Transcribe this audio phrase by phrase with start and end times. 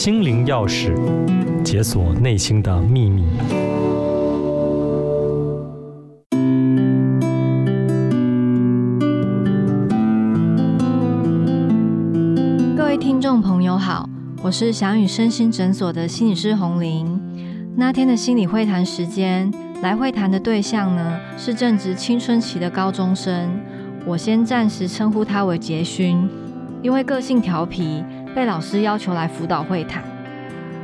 [0.00, 0.94] 心灵钥匙，
[1.62, 3.22] 解锁内心的秘密。
[12.74, 14.08] 各位听众朋友好，
[14.42, 17.20] 我是翔宇身心诊所的心理师洪玲。
[17.76, 23.50] 那天的心理会谈时间，来会谈的对象呢，是正值青春期的高中生。
[24.06, 26.26] 我先暂时称呼他为杰勋，
[26.80, 28.02] 因为个性调皮，
[28.34, 30.02] 被老师要求来辅导会谈。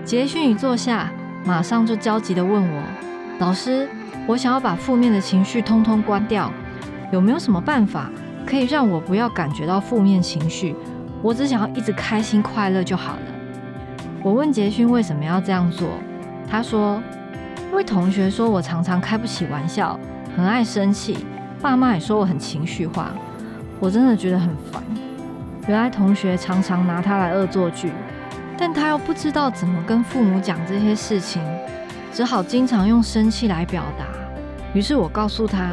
[0.05, 1.11] 杰勋一坐下，
[1.45, 2.83] 马上就焦急地问我
[3.39, 3.89] ：“老师，
[4.27, 6.51] 我想要把负面的情绪通通关掉，
[7.13, 8.11] 有没有什么办法
[8.47, 10.75] 可以让我不要感觉到负面情绪？
[11.23, 13.21] 我只想要一直开心快乐就好了。”
[14.23, 15.89] 我问杰勋为什么要这样做？
[16.49, 17.01] 他说
[17.71, 19.99] ：“因为同学说我常常开不起玩笑，
[20.37, 21.19] 很爱生气，
[21.61, 23.11] 爸妈也说我很情绪化，
[23.81, 24.83] 我真的觉得很烦。
[25.69, 27.91] 原来同学常常拿他来恶作剧，
[28.57, 31.43] 但他又不知道怎么跟父母讲这些事情，
[32.13, 34.05] 只好经常用生气来表达。
[34.73, 35.73] 于是我告诉他：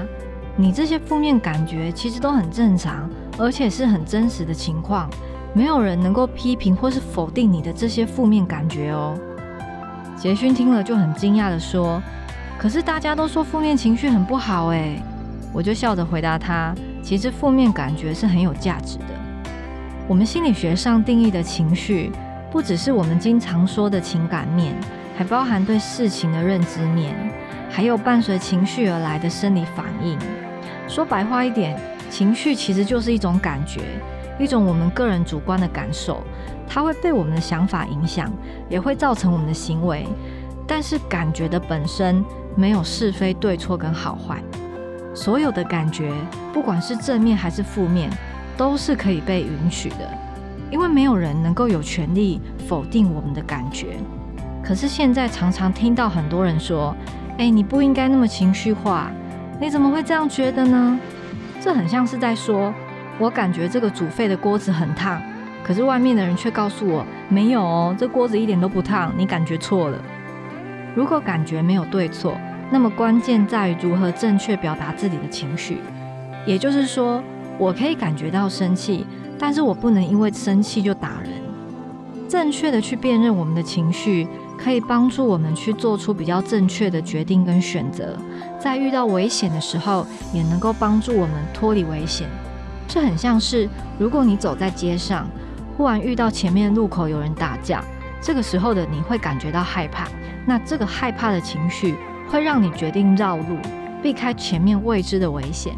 [0.55, 5.07] 你这些负面感觉其实都很正常，而且是很真实的情况，
[5.53, 9.15] 没有人能够批评或是否定你的这些负面感觉哦。”
[10.17, 12.01] 杰勋听了就很惊讶地说
[12.57, 14.99] ：“可是大家都说负面情绪很不好诶。”
[15.53, 16.73] 我就笑着回答他
[17.03, 19.05] ：“其实负面感觉是很有价值的。
[20.05, 22.11] 我们心理学上定义的情绪，
[22.51, 24.75] 不只是我们经常说的情感面，
[25.17, 27.15] 还包含对事情的认知面，
[27.69, 30.19] 还有伴随情绪而来的生理反应。
[30.89, 31.79] 说白话一点，
[32.09, 33.81] 情绪其实就是一种感觉，
[34.37, 36.21] 一种我们个人主观的感受。”
[36.67, 38.31] 它会被我们的想法影响，
[38.67, 40.05] 也会造成我们的行为。
[40.67, 42.23] 但是感觉的本身
[42.55, 44.41] 没有是非对错跟好坏，
[45.13, 46.11] 所有的感觉，
[46.51, 48.09] 不管是正面还是负面，
[48.57, 50.09] 都是可以被允许的。
[50.71, 53.97] 因为没有人能够有权利否定我们的感觉。
[54.63, 56.95] 可是现在常常听到很多人说
[57.37, 59.11] ：“哎，你不应该那么情绪化，
[59.61, 60.99] 你怎么会这样觉得呢？”
[61.61, 62.73] 这很像是在说
[63.19, 65.21] ：“我感觉这个煮沸的锅子很烫。”
[65.63, 69.97] 可是外面的人却告诉我，没有哦，这锅子一点都不烫，你感觉错了。
[70.95, 72.35] 如果感觉没有对错，
[72.71, 75.77] 那么关键在于如何正确表达自己的情绪。
[76.45, 77.23] 也就是说，
[77.57, 79.05] 我可以感觉到生气，
[79.39, 81.31] 但是我不能因为生气就打人。
[82.27, 84.27] 正确的去辨认我们的情绪，
[84.57, 88.17] 可以帮助我们去做出比较正确的决定跟选择，
[88.59, 92.27] 在遇到危险的时候，也能够帮助我们脱离危险。
[92.87, 95.27] 这很像是，如果你走在街上。
[95.75, 97.83] 忽然遇到前面路口有人打架，
[98.21, 100.07] 这个时候的你会感觉到害怕，
[100.45, 101.95] 那这个害怕的情绪
[102.29, 103.57] 会让你决定绕路，
[104.03, 105.73] 避开前面未知的危险。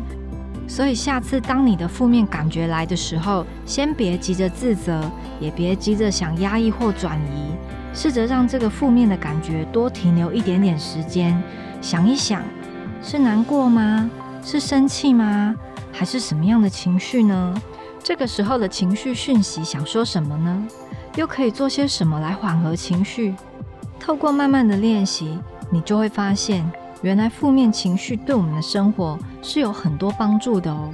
[0.68, 5.10] 所以下次当你的负面感觉来的时候，先别急着自责，
[5.40, 7.52] 也别急着想压抑或转移，
[7.94, 11.42] 试着让这个负面的感觉多停留一点点时间，
[11.82, 12.42] 想一想，
[13.02, 14.10] 是难过吗？
[14.44, 15.56] 是生气吗？
[15.92, 17.62] 还是什么样的情绪呢？
[18.04, 20.68] 这个时候的情绪讯息想说什么呢？
[21.16, 23.34] 又可以做些什么来缓和情绪？
[24.00, 25.40] 透过慢慢的练习，
[25.70, 26.70] 你就会发现，
[27.06, 30.92] 原来负面情绪对我们的生活是有很多帮助的哦。